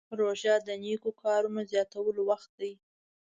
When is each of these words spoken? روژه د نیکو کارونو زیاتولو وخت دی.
روژه 0.19 0.53
د 0.67 0.69
نیکو 0.83 1.09
کارونو 1.21 1.59
زیاتولو 1.71 2.21
وخت 2.31 2.51
دی. 2.59 2.73